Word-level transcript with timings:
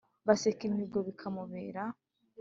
bakesa 0.27 0.61
imihigo 0.67 0.99
bikamubera 1.07 1.83